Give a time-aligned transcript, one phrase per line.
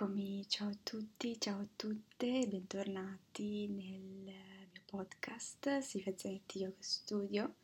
[0.00, 7.56] Eccomi, ciao a tutti, ciao a tutte, bentornati nel mio podcast Sifazzetti Yoga Studio.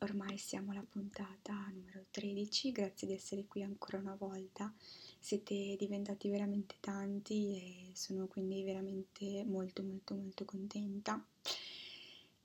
[0.00, 4.70] Ormai siamo alla puntata numero 13, grazie di essere qui ancora una volta.
[5.18, 11.26] Siete diventati veramente tanti e sono quindi veramente molto molto molto contenta.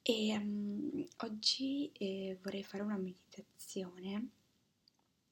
[0.01, 4.29] E um, oggi eh, vorrei fare una meditazione,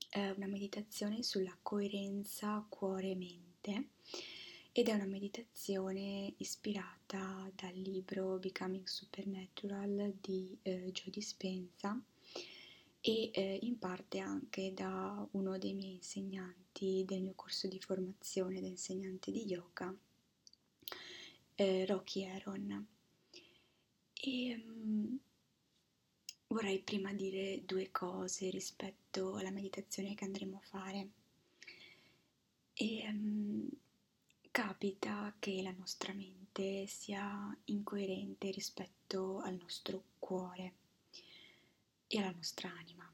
[0.09, 3.89] eh, una meditazione sulla coerenza cuore-mente mente
[4.71, 11.99] ed è una meditazione ispirata dal libro Becoming Supernatural di eh, Joe Dispenza
[13.01, 18.61] e eh, in parte anche da uno dei miei insegnanti del mio corso di formazione
[18.61, 19.95] da insegnante di yoga,
[21.55, 22.87] eh, Rocky Aaron.
[24.19, 25.19] E um,
[26.47, 31.09] vorrei prima dire due cose rispetto alla meditazione che andremo a fare.
[32.79, 33.67] E um,
[34.51, 40.73] capita che la nostra mente sia incoerente rispetto al nostro cuore
[42.05, 43.11] e alla nostra anima.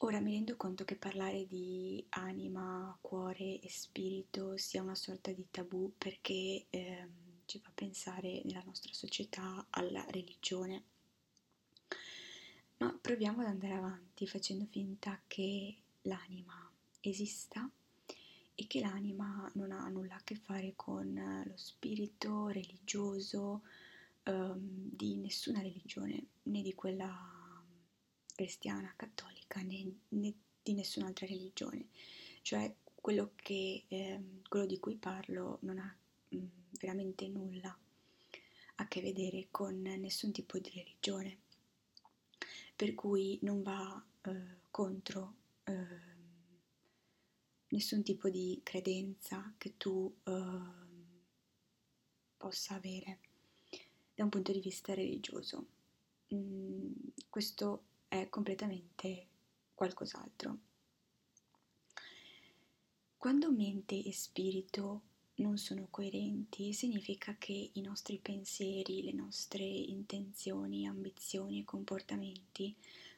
[0.00, 5.46] Ora mi rendo conto che parlare di anima, cuore e spirito sia una sorta di
[5.50, 7.08] tabù perché eh,
[7.46, 10.82] ci fa pensare nella nostra società alla religione.
[12.76, 17.70] Ma proviamo ad andare avanti facendo finta che l'anima esista
[18.54, 23.62] e che l'anima non ha nulla a che fare con lo spirito religioso
[24.24, 27.62] um, di nessuna religione, né di quella
[28.34, 31.88] cristiana, cattolica, né, né di nessun'altra religione.
[32.42, 35.96] Cioè quello, che, eh, quello di cui parlo non ha
[36.28, 36.46] mh, mm,
[36.78, 37.76] veramente nulla
[38.76, 41.38] a che vedere con nessun tipo di religione,
[42.74, 46.11] per cui non va eh, contro eh,
[47.72, 50.60] nessun tipo di credenza che tu uh,
[52.36, 53.18] possa avere
[54.14, 55.66] da un punto di vista religioso.
[56.34, 56.92] Mm,
[57.28, 59.26] questo è completamente
[59.74, 60.58] qualcos'altro.
[63.16, 65.02] Quando mente e spirito
[65.36, 72.74] non sono coerenti, significa che i nostri pensieri, le nostre intenzioni, ambizioni e comportamenti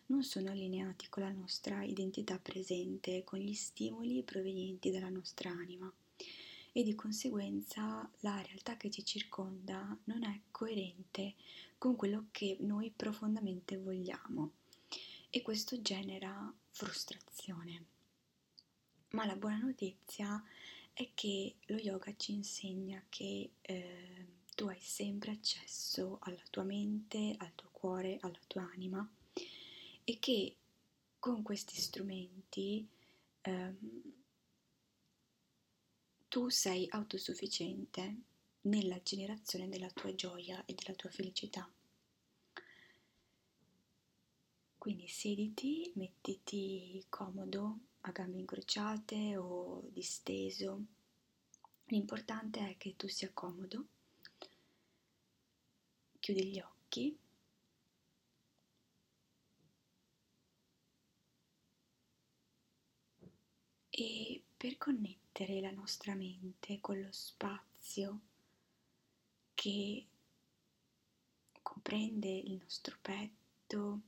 [0.07, 5.91] non sono allineati con la nostra identità presente, con gli stimoli provenienti dalla nostra anima
[6.73, 11.35] e di conseguenza la realtà che ci circonda non è coerente
[11.79, 14.53] con quello che noi profondamente vogliamo
[15.31, 17.85] e questo genera frustrazione.
[19.11, 20.43] Ma la buona notizia
[20.93, 27.35] è che lo yoga ci insegna che eh, tu hai sempre accesso alla tua mente,
[27.39, 29.09] al tuo cuore, alla tua anima
[30.05, 30.57] e che
[31.19, 32.87] con questi strumenti
[33.41, 34.13] ehm,
[36.29, 38.17] tu sei autosufficiente
[38.63, 41.71] nella generazione della tua gioia e della tua felicità.
[44.77, 50.85] Quindi siediti, mettiti comodo, a gambe incrociate o disteso.
[51.87, 53.87] L'importante è che tu sia comodo.
[56.21, 57.17] Chiudi gli occhi
[63.97, 68.21] e per connettere la nostra mente con lo spazio
[69.55, 70.09] che
[71.63, 74.01] comprende il nostro petto,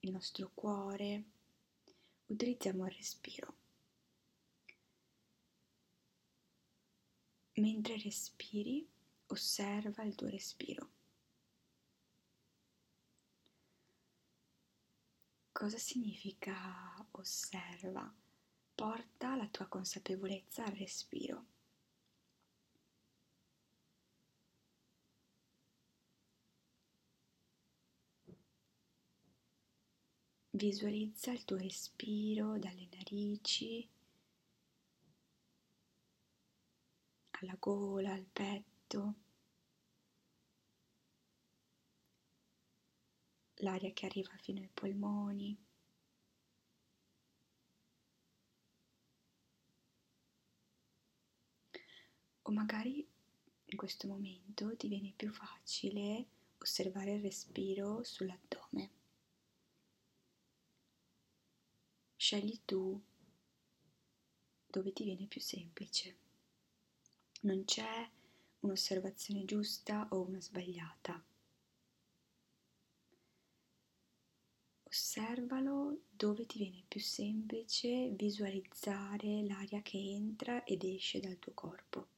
[0.00, 1.22] il nostro cuore,
[2.26, 3.54] utilizziamo il respiro.
[7.52, 8.84] Mentre respiri,
[9.26, 10.90] osserva il tuo respiro.
[15.52, 18.12] Cosa significa osserva?
[18.80, 21.44] Porta la tua consapevolezza al respiro.
[30.52, 33.86] Visualizza il tuo respiro dalle narici
[37.32, 39.14] alla gola, al petto,
[43.56, 45.69] l'aria che arriva fino ai polmoni.
[52.50, 53.06] O magari
[53.66, 56.26] in questo momento ti viene più facile
[56.58, 58.90] osservare il respiro sull'addome.
[62.16, 63.00] Scegli tu
[64.66, 66.16] dove ti viene più semplice.
[67.42, 68.10] Non c'è
[68.60, 71.24] un'osservazione giusta o una sbagliata.
[74.92, 82.08] osservalo dove ti viene più semplice visualizzare l'aria che entra ed esce dal tuo corpo.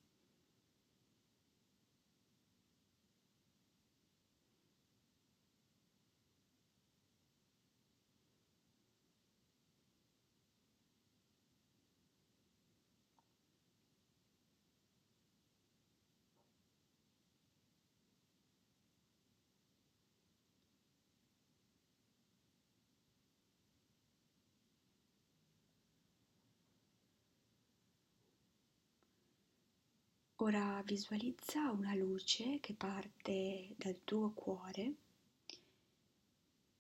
[30.43, 34.95] Ora visualizza una luce che parte dal tuo cuore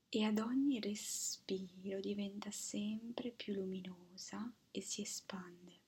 [0.09, 5.79] e ad ogni respiro diventa sempre più luminosa e si espande.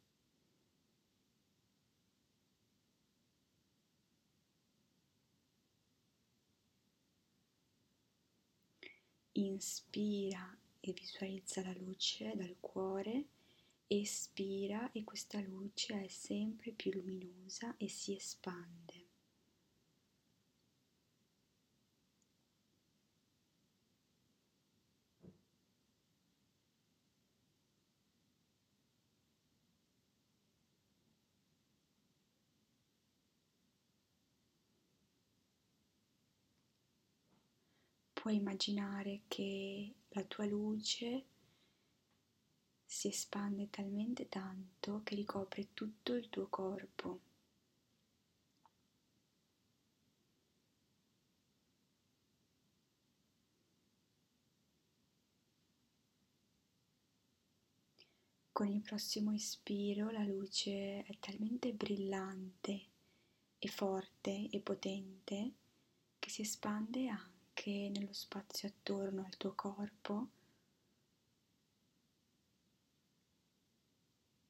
[9.33, 13.25] Inspira e visualizza la luce dal cuore
[13.87, 19.03] espira e questa luce è sempre più luminosa e si espande.
[38.15, 41.27] Puoi immaginare che la tua luce
[42.95, 47.21] si espande talmente tanto che ricopre tutto il tuo corpo.
[58.53, 62.87] Con il prossimo ispiro la luce è talmente brillante
[63.59, 65.53] e forte e potente
[66.21, 70.29] che si espande anche nello spazio attorno al tuo corpo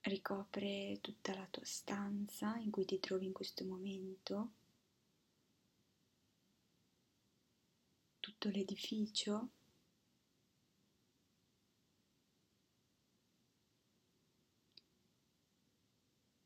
[0.05, 4.53] ricopre tutta la tua stanza in cui ti trovi in questo momento,
[8.21, 9.49] tutto l'edificio.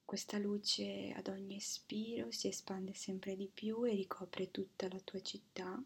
[0.04, 5.20] Questa luce ad ogni espiro si espande sempre di più e ricopre tutta la tua
[5.20, 5.82] città.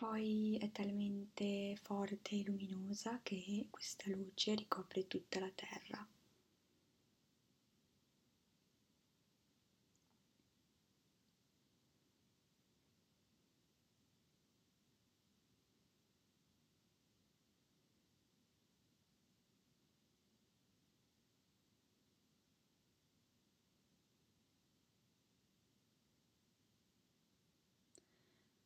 [0.00, 6.08] Poi è talmente forte e luminosa che questa luce ricopre tutta la terra.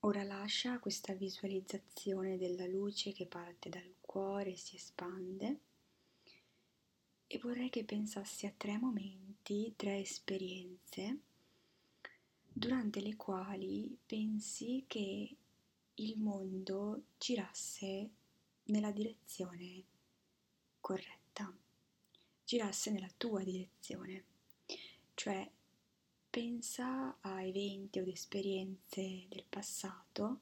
[0.05, 5.61] Ora lascia questa visualizzazione della luce che parte dal cuore e si espande.
[7.27, 11.21] E vorrei che pensassi a tre momenti, tre esperienze
[12.53, 15.37] durante le quali pensi che
[15.95, 18.11] il mondo girasse
[18.65, 19.85] nella direzione
[20.81, 21.51] corretta,
[22.45, 24.25] girasse nella tua direzione,
[25.15, 25.51] cioè
[26.35, 30.41] pensa a eventi o esperienze del passato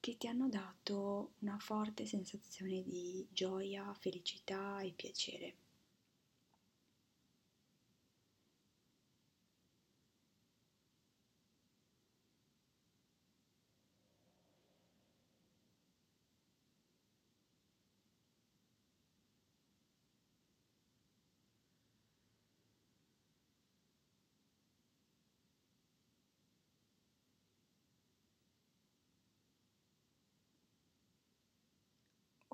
[0.00, 5.65] che ti hanno dato una forte sensazione di gioia, felicità e piacere.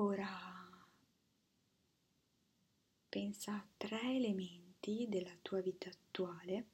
[0.02, 0.26] Ora
[3.09, 6.64] pensa a tre elementi della tua vita attuale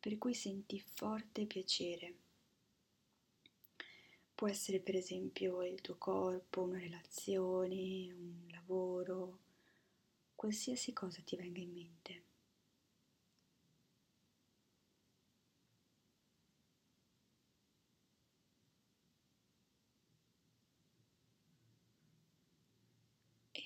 [0.00, 2.14] per cui senti forte piacere.
[4.34, 9.38] Può essere per esempio il tuo corpo, una relazione, un lavoro,
[10.34, 12.22] qualsiasi cosa ti venga in mente.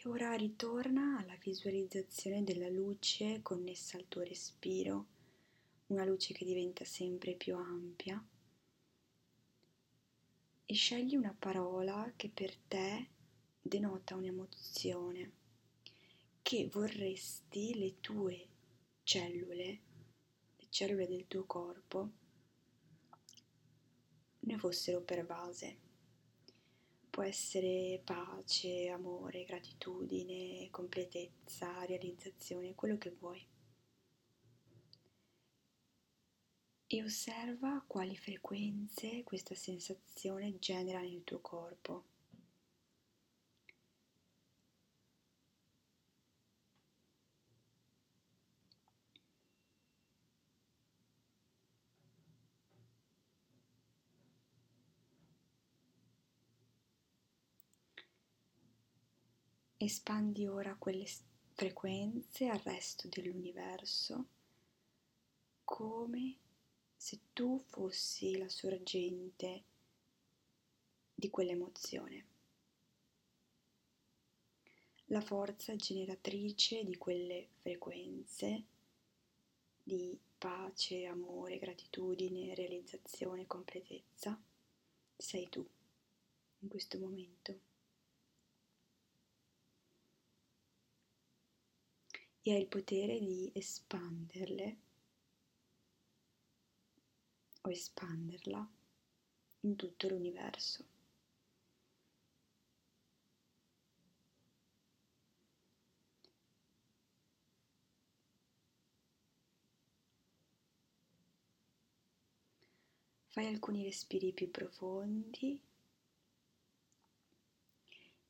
[0.07, 5.07] Ora ritorna alla visualizzazione della luce connessa al tuo respiro,
[5.87, 8.21] una luce che diventa sempre più ampia.
[10.67, 13.11] E scegli una parola che per te
[13.63, 15.33] denota un'emozione
[16.43, 18.49] che vorresti le tue
[19.05, 19.81] cellule,
[20.57, 22.11] le cellule del tuo corpo
[24.41, 25.92] ne fossero pervase.
[27.13, 33.47] Può essere pace, amore, gratitudine, completezza, realizzazione, quello che vuoi.
[36.87, 42.05] E osserva quali frequenze questa sensazione genera nel tuo corpo.
[59.85, 61.05] Espandi ora quelle
[61.55, 64.27] frequenze al resto dell'universo
[65.65, 66.37] come
[66.95, 69.65] se tu fossi la sorgente
[71.13, 72.27] di quell'emozione,
[75.07, 78.65] la forza generatrice di quelle frequenze
[79.83, 84.41] di pace, amore, gratitudine, realizzazione, completezza,
[85.17, 85.69] sei tu
[86.61, 87.72] in questo momento.
[92.43, 94.77] E hai il potere di espanderle
[97.63, 98.69] o espanderla
[99.61, 100.85] in tutto l'universo.
[113.29, 115.59] Fai alcuni respiri più profondi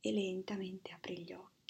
[0.01, 1.62] e lentamente apri gli occhi.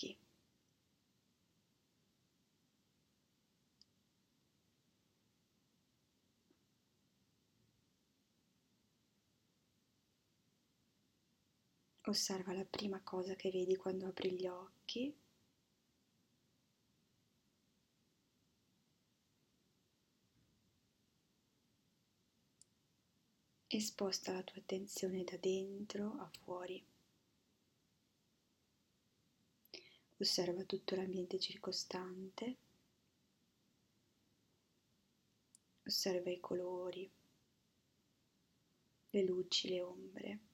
[12.13, 15.17] Osserva la prima cosa che vedi quando apri gli occhi.
[23.67, 26.85] E sposta la tua attenzione da dentro a fuori.
[30.19, 32.57] Osserva tutto l'ambiente circostante.
[35.87, 37.11] Osserva i colori,
[39.09, 40.52] le luci, le ombre.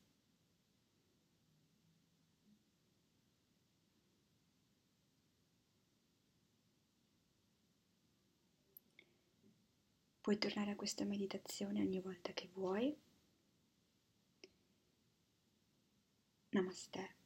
[10.29, 12.95] Puoi tornare a questa meditazione ogni volta che vuoi.
[16.51, 17.18] Namaste.